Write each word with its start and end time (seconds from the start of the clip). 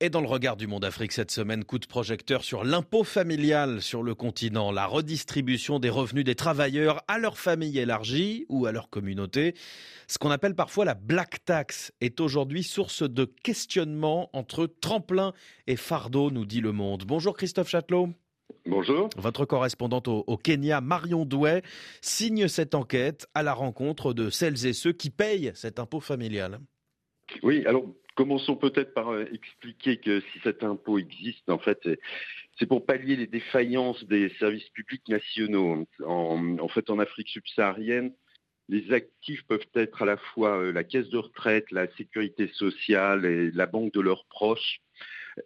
Et 0.00 0.10
dans 0.10 0.20
le 0.20 0.28
regard 0.28 0.56
du 0.56 0.68
monde 0.68 0.84
Afrique 0.84 1.10
cette 1.10 1.32
semaine, 1.32 1.64
coup 1.64 1.80
de 1.80 1.86
projecteur 1.86 2.44
sur 2.44 2.62
l'impôt 2.62 3.02
familial 3.02 3.82
sur 3.82 4.04
le 4.04 4.14
continent, 4.14 4.70
la 4.70 4.86
redistribution 4.86 5.80
des 5.80 5.90
revenus 5.90 6.22
des 6.22 6.36
travailleurs 6.36 7.02
à 7.08 7.18
leur 7.18 7.36
famille 7.36 7.80
élargie 7.80 8.46
ou 8.48 8.66
à 8.66 8.70
leur 8.70 8.90
communauté. 8.90 9.56
Ce 10.06 10.16
qu'on 10.18 10.30
appelle 10.30 10.54
parfois 10.54 10.84
la 10.84 10.94
black 10.94 11.44
tax 11.44 11.90
est 12.00 12.20
aujourd'hui 12.20 12.62
source 12.62 13.02
de 13.02 13.24
questionnement 13.24 14.30
entre 14.34 14.66
tremplin 14.66 15.32
et 15.66 15.74
fardeau, 15.74 16.30
nous 16.30 16.46
dit 16.46 16.60
le 16.60 16.70
monde. 16.70 17.02
Bonjour 17.04 17.36
Christophe 17.36 17.68
Châtelot. 17.68 18.10
Bonjour. 18.66 19.10
Votre 19.16 19.46
correspondante 19.46 20.06
au, 20.06 20.22
au, 20.28 20.36
Kenya, 20.36 20.80
Marion 20.80 21.24
Douai, 21.24 21.62
signe 22.02 22.46
cette 22.46 22.76
enquête 22.76 23.26
à 23.34 23.42
la 23.42 23.52
rencontre 23.52 24.12
de 24.12 24.30
celles 24.30 24.64
et 24.64 24.74
ceux 24.74 24.92
qui 24.92 25.10
payent 25.10 25.50
cet 25.56 25.80
impôt 25.80 25.98
familial. 25.98 26.60
Oui, 27.42 27.64
alors 27.66 27.84
Commençons 28.18 28.56
peut-être 28.56 28.94
par 28.94 29.10
euh, 29.10 29.26
expliquer 29.32 29.98
que 29.98 30.18
si 30.18 30.40
cet 30.42 30.64
impôt 30.64 30.98
existe, 30.98 31.48
en 31.48 31.58
fait, 31.58 31.88
c'est 32.58 32.66
pour 32.66 32.84
pallier 32.84 33.14
les 33.14 33.28
défaillances 33.28 34.02
des 34.06 34.30
services 34.40 34.68
publics 34.70 35.06
nationaux. 35.06 35.86
En, 36.04 36.66
fait, 36.66 36.90
en 36.90 36.98
Afrique 36.98 37.28
subsaharienne, 37.28 38.12
les 38.68 38.92
actifs 38.92 39.44
peuvent 39.46 39.68
être 39.76 40.02
à 40.02 40.04
la 40.04 40.16
fois 40.16 40.58
euh, 40.58 40.72
la 40.72 40.82
caisse 40.82 41.08
de 41.10 41.18
retraite, 41.18 41.70
la 41.70 41.86
sécurité 41.92 42.48
sociale 42.54 43.24
et 43.24 43.52
la 43.52 43.66
banque 43.66 43.92
de 43.92 44.00
leurs 44.00 44.24
proches. 44.24 44.80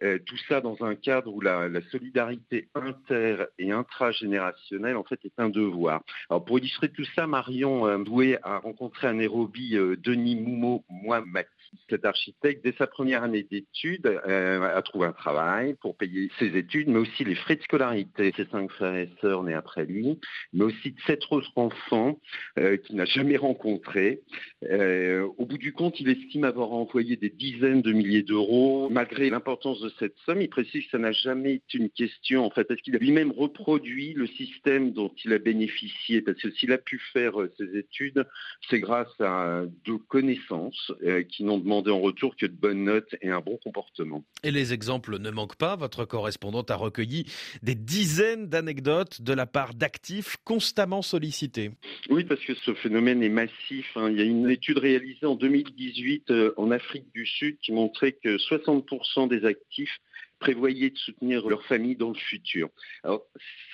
Euh, 0.01 0.17
tout 0.25 0.39
ça 0.49 0.59
dans 0.59 0.83
un 0.83 0.95
cadre 0.95 1.31
où 1.31 1.41
la, 1.41 1.69
solidarité 1.91 2.69
inter 2.73 3.45
et 3.59 3.71
intragénérationnelle 3.71 4.97
en 4.97 5.03
fait 5.03 5.23
est 5.25 5.37
un 5.39 5.49
devoir. 5.49 6.01
Alors 6.31 6.43
pour 6.43 6.57
illustrer 6.57 6.89
tout 6.89 7.05
ça, 7.15 7.27
Marion 7.27 7.99
Doué 7.99 8.39
a 8.41 8.57
rencontré 8.57 9.05
à 9.05 9.13
Nairobi 9.13 9.77
Denis 9.99 10.37
Moumo 10.37 10.83
Mouamati. 10.89 11.52
Cet 11.89 12.05
architecte, 12.05 12.63
dès 12.63 12.73
sa 12.73 12.87
première 12.87 13.23
année 13.23 13.43
d'études, 13.43 14.07
euh, 14.07 14.75
a 14.75 14.81
trouvé 14.81 15.07
un 15.07 15.13
travail 15.13 15.75
pour 15.81 15.95
payer 15.95 16.29
ses 16.39 16.57
études, 16.57 16.87
mais 16.87 16.99
aussi 16.99 17.23
les 17.23 17.35
frais 17.35 17.55
de 17.55 17.63
scolarité 17.63 18.33
ses 18.35 18.45
cinq 18.45 18.71
frères 18.71 18.95
et 18.95 19.09
sœurs 19.21 19.43
nés 19.43 19.53
après 19.53 19.85
lui, 19.85 20.19
mais 20.53 20.65
aussi 20.65 20.91
de 20.91 20.99
sept 21.05 21.21
autres 21.31 21.51
enfants 21.55 22.19
euh, 22.57 22.77
qu'il 22.77 22.95
n'a 22.95 23.05
jamais 23.05 23.37
rencontrés. 23.37 24.21
Euh, 24.63 25.27
au 25.37 25.45
bout 25.45 25.57
du 25.57 25.73
compte, 25.73 25.99
il 25.99 26.09
estime 26.09 26.43
avoir 26.43 26.71
envoyé 26.71 27.15
des 27.15 27.29
dizaines 27.29 27.81
de 27.81 27.91
milliers 27.91 28.23
d'euros. 28.23 28.89
Malgré 28.89 29.29
l'importance 29.29 29.81
de 29.81 29.89
cette 29.99 30.15
somme, 30.25 30.41
il 30.41 30.49
précise 30.49 30.85
que 30.85 30.91
ça 30.91 30.97
n'a 30.97 31.11
jamais 31.11 31.55
été 31.55 31.77
une 31.77 31.89
question. 31.89 32.45
En 32.45 32.49
fait, 32.49 32.69
est-ce 32.69 32.81
qu'il 32.81 32.95
a 32.95 32.99
lui-même 32.99 33.31
reproduit 33.31 34.13
le 34.13 34.27
système 34.27 34.91
dont 34.91 35.11
il 35.23 35.33
a 35.33 35.39
bénéficié? 35.39 36.21
Parce 36.21 36.39
que 36.39 36.51
s'il 36.51 36.71
a 36.71 36.77
pu 36.77 36.99
faire 37.13 37.33
ses 37.57 37.77
études, 37.77 38.25
c'est 38.69 38.79
grâce 38.79 39.19
à 39.19 39.63
deux 39.85 39.97
connaissances 39.97 40.91
qui 41.29 41.43
n'ont 41.43 41.62
demandé 41.63 41.91
en 41.91 41.99
retour 41.99 42.35
que 42.35 42.45
de 42.45 42.53
bonnes 42.53 42.83
notes 42.83 43.15
et 43.21 43.29
un 43.29 43.41
bon 43.41 43.57
comportement. 43.63 44.23
Et 44.43 44.51
les 44.51 44.73
exemples 44.73 45.17
ne 45.17 45.29
manquent 45.31 45.55
pas. 45.55 45.75
Votre 45.75 46.05
correspondante 46.05 46.69
a 46.71 46.75
recueilli 46.75 47.25
des 47.61 47.75
dizaines 47.75 48.47
d'anecdotes 48.47 49.21
de 49.21 49.33
la 49.33 49.45
part 49.45 49.73
d'actifs 49.73 50.37
constamment 50.43 51.01
sollicités. 51.01 51.71
Oui, 52.09 52.23
parce 52.23 52.41
que 52.41 52.53
ce 52.53 52.73
phénomène 52.73 53.23
est 53.23 53.29
massif. 53.29 53.87
Hein. 53.95 54.09
Il 54.11 54.17
y 54.17 54.21
a 54.21 54.25
une 54.25 54.49
étude 54.49 54.77
réalisée 54.77 55.25
en 55.25 55.35
2018 55.35 56.31
euh, 56.31 56.53
en 56.57 56.71
Afrique 56.71 57.05
du 57.13 57.25
Sud 57.25 57.57
qui 57.61 57.71
montrait 57.71 58.11
que 58.11 58.37
60% 58.37 59.27
des 59.27 59.45
actifs 59.45 59.99
prévoyaient 60.43 60.89
de 60.89 60.97
soutenir 60.97 61.47
leur 61.47 61.63
famille 61.63 61.95
dans 61.95 62.09
le 62.09 62.15
futur. 62.15 62.67
Alors, 63.05 63.23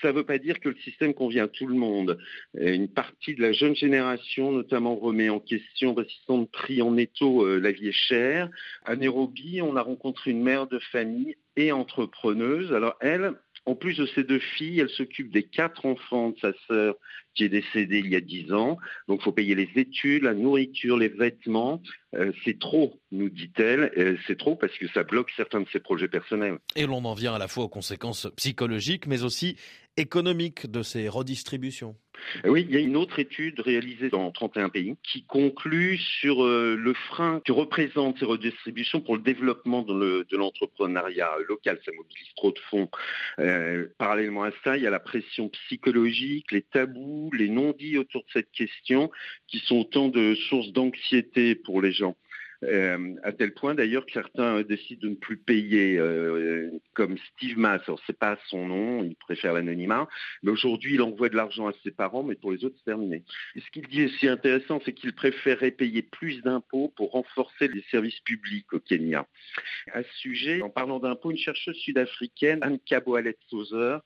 ça 0.04 0.10
ne 0.10 0.18
veut 0.18 0.24
pas 0.24 0.38
dire 0.38 0.60
que 0.60 0.70
le 0.70 0.76
système 0.76 1.16
convient 1.16 1.46
à 1.46 1.48
tout 1.48 1.66
le 1.66 1.74
monde. 1.74 2.20
Une 2.54 2.88
partie 2.88 3.34
de 3.34 3.42
la 3.42 3.54
jeune 3.54 3.76
génération, 3.76 4.52
notamment, 4.52 4.96
remet 4.96 5.30
en 5.30 5.40
question, 5.40 5.96
résistant 5.96 6.38
de 6.38 6.46
prix 6.46 6.84
en 6.84 6.96
étau, 6.96 7.44
euh, 7.44 7.60
la 7.60 7.72
vie 7.72 7.88
est 7.88 7.92
chère. 7.92 8.52
À 8.86 8.96
Nairobi, 8.96 9.64
on 9.64 9.76
a 9.76 9.82
rencontré 9.82 10.30
une 10.30 10.44
mère 10.44 10.68
de 10.68 10.78
famille 10.78 11.38
et 11.56 11.72
entrepreneuse. 11.72 12.72
Alors, 12.72 12.96
elle, 13.02 13.34
en 13.66 13.76
plus 13.76 13.98
de 13.98 14.06
ses 14.08 14.24
deux 14.24 14.40
filles, 14.40 14.80
elle 14.80 14.90
s'occupe 14.90 15.32
des 15.32 15.44
quatre 15.44 15.86
enfants 15.86 16.30
de 16.30 16.40
sa 16.40 16.54
sœur 16.68 16.96
qui 17.36 17.44
est 17.44 17.50
décédée 17.50 18.00
il 18.00 18.10
y 18.10 18.16
a 18.16 18.22
dix 18.22 18.52
ans. 18.52 18.78
Donc, 19.08 19.22
il 19.22 19.24
faut 19.24 19.32
payer 19.32 19.56
les 19.56 19.70
études, 19.76 20.24
la 20.24 20.34
nourriture, 20.34 20.98
les 20.98 21.10
vêtements. 21.10 21.82
Euh, 22.16 22.32
c'est 22.44 22.60
trop, 22.60 23.00
nous 23.12 23.30
dit-elle. 23.30 23.92
Euh, 23.98 24.18
c'est 24.28 24.38
trop 24.38 24.56
parce 24.56 24.76
que 24.78 24.88
ça 24.90 25.04
bloque 25.04 25.30
certains 25.38 25.62
de 25.62 25.68
ses 25.72 25.80
projets 25.80 26.08
personnels. 26.08 26.58
Et 26.76 26.86
l'on 26.86 27.06
en 27.06 27.14
vient 27.14 27.36
à 27.36 27.40
la 27.40 27.48
fois 27.48 27.66
aux 27.66 27.70
conséquences 27.70 28.28
psychologiques, 28.36 29.08
mais 29.08 29.24
aussi 29.24 29.58
économiques 29.98 30.70
de 30.70 30.82
ces 30.82 31.08
redistributions. 31.08 31.96
Oui, 32.46 32.66
il 32.68 32.74
y 32.74 32.78
a 32.78 32.82
une 32.82 32.96
autre 32.96 33.20
étude 33.20 33.60
réalisée 33.60 34.10
dans 34.10 34.32
31 34.32 34.70
pays 34.70 34.96
qui 35.04 35.24
conclut 35.24 35.98
sur 35.98 36.44
euh, 36.44 36.76
le 36.76 36.94
frein 36.94 37.42
que 37.46 37.52
représentent 37.52 38.20
ces 38.20 38.26
redistributions 38.26 39.02
pour 39.02 39.16
le 39.16 39.22
développement 39.22 39.82
de 39.82 40.26
l'entrepreneuriat 40.36 41.30
le, 41.40 41.46
local. 41.46 41.80
Ça 41.86 41.92
mobilise 41.96 42.34
trop 42.36 42.52
de 42.52 42.60
fonds. 42.70 42.90
Euh, 43.40 43.88
parallèlement 43.98 44.44
à 44.44 44.52
ça, 44.64 44.78
il 44.78 44.84
y 44.84 44.88
a 44.88 44.92
la 44.92 45.00
pression 45.00 45.50
psychologique, 45.50 46.52
les 46.52 46.62
tabous, 46.62 47.32
les 47.34 47.50
non-dits 47.50 47.98
autour 47.98 48.22
de 48.22 48.32
cette 48.34 48.52
question 48.52 49.12
qui 49.48 49.60
sont 49.60 49.78
autant 49.78 50.10
de 50.10 50.36
sources 50.36 50.72
d'anxiété 50.72 51.56
pour 51.56 51.82
les 51.82 51.92
gens. 51.92 52.16
Euh, 52.66 53.16
à 53.24 53.32
tel 53.32 53.54
point 53.54 53.74
d'ailleurs 53.74 54.06
que 54.06 54.12
certains 54.12 54.62
décident 54.64 55.00
de 55.04 55.10
ne 55.10 55.16
plus 55.16 55.38
payer, 55.38 55.98
euh, 55.98 56.70
comme 56.94 57.18
Steve 57.34 57.58
Mass. 57.58 57.82
Alors 57.88 58.02
c'est 58.06 58.18
pas 58.18 58.38
son 58.48 58.68
nom, 58.68 59.04
il 59.04 59.16
préfère 59.16 59.54
l'anonymat, 59.54 60.10
mais 60.44 60.52
aujourd'hui 60.52 60.96
il 60.96 61.02
envoie 61.02 61.30
de 61.30 61.38
l'argent 61.38 61.68
à 61.68 61.74
ses 61.84 61.92
parents, 61.92 62.24
mais 62.24 62.36
pour 62.36 62.52
les 62.52 62.66
autres 62.66 62.76
c'est 62.80 62.92
terminé. 62.92 63.24
Et 63.56 63.62
ce 63.62 63.72
qu'il 63.72 63.88
dit 63.88 64.06
aussi 64.06 64.28
intéressant, 64.28 64.82
c'est 64.84 64.92
qu'il 64.92 65.14
préférait 65.14 65.72
payer 65.72 66.02
plus 66.02 66.42
d'impôts 66.42 66.92
pour 66.98 67.12
renforcer 67.12 67.70
les 67.70 67.84
services 67.92 68.20
publics 68.22 68.72
au 68.74 68.80
Kenya. 68.80 69.26
À 69.94 70.04
ce 70.04 70.14
sujet, 70.18 70.62
en 70.62 70.70
parlant 70.70 71.00
d'impôts, 71.00 71.32
une 71.32 71.38
chercheuse 71.38 71.78
sud-africaine, 71.78 72.60
Anne 72.62 72.80
Kaboalet 72.80 73.38
Sauzer, 73.50 74.00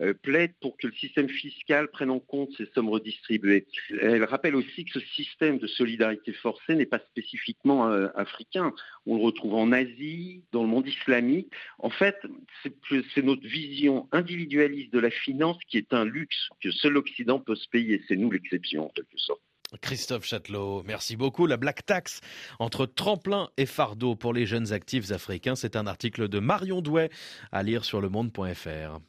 euh, 0.00 0.14
plaide 0.14 0.52
pour 0.60 0.76
que 0.76 0.88
le 0.88 0.92
système 0.94 1.28
fiscal 1.28 1.88
prenne 1.88 2.10
en 2.10 2.18
compte 2.18 2.50
ces 2.56 2.66
sommes 2.74 2.88
redistribuées. 2.88 3.66
Elle 4.00 4.24
rappelle 4.24 4.56
aussi 4.56 4.84
que 4.84 4.98
ce 4.98 5.06
système 5.06 5.58
de 5.58 5.68
solidarité 5.68 6.32
forcée 6.32 6.74
n'est 6.74 6.86
pas 6.86 6.98
spécifiquement 6.98 7.99
africain. 8.14 8.72
On 9.06 9.16
le 9.16 9.22
retrouve 9.22 9.54
en 9.54 9.72
Asie, 9.72 10.42
dans 10.52 10.62
le 10.62 10.68
monde 10.68 10.86
islamique. 10.86 11.52
En 11.78 11.90
fait, 11.90 12.16
c'est 13.14 13.24
notre 13.24 13.46
vision 13.46 14.08
individualiste 14.12 14.92
de 14.92 14.98
la 14.98 15.10
finance 15.10 15.58
qui 15.68 15.78
est 15.78 15.92
un 15.92 16.04
luxe 16.04 16.48
que 16.62 16.70
seul 16.70 16.92
l'Occident 16.92 17.38
peut 17.38 17.56
se 17.56 17.68
payer. 17.68 18.02
C'est 18.08 18.16
nous 18.16 18.30
l'exception, 18.30 18.86
en 18.86 18.88
quelque 18.90 19.18
sorte. 19.18 19.40
Christophe 19.80 20.24
Châtelot, 20.24 20.82
merci 20.84 21.16
beaucoup. 21.16 21.46
La 21.46 21.56
Black 21.56 21.86
Tax 21.86 22.20
entre 22.58 22.86
tremplin 22.86 23.50
et 23.56 23.66
fardeau 23.66 24.16
pour 24.16 24.32
les 24.32 24.46
jeunes 24.46 24.72
actifs 24.72 25.12
africains, 25.12 25.54
c'est 25.54 25.76
un 25.76 25.86
article 25.86 26.28
de 26.28 26.40
Marion 26.40 26.80
Douai 26.80 27.10
à 27.52 27.62
lire 27.62 27.84
sur 27.84 28.00
le 28.00 28.08
monde.fr. 28.08 29.00